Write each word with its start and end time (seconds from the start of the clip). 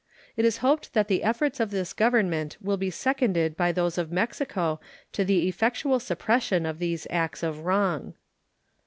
It 0.35 0.45
is 0.45 0.57
hoped 0.65 0.93
that 0.93 1.09
the 1.09 1.21
efforts 1.21 1.59
of 1.59 1.69
this 1.69 1.93
Government 1.93 2.57
will 2.59 2.75
be 2.75 2.89
seconded 2.89 3.55
by 3.55 3.71
those 3.71 3.99
of 3.99 4.11
Mexico 4.11 4.79
to 5.13 5.23
the 5.23 5.47
effectual 5.47 5.99
suppression 5.99 6.65
of 6.65 6.79
these 6.79 7.05
acts 7.11 7.43
of 7.43 7.59
wrong. 7.65 8.15